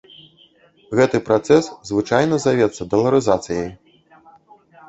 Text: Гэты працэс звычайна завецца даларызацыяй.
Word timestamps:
Гэты 0.99 1.17
працэс 1.27 1.69
звычайна 1.91 2.35
завецца 2.47 2.89
даларызацыяй. 2.95 3.71